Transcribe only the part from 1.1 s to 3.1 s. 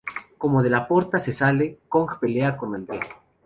se sale, Kong pelea con Andre.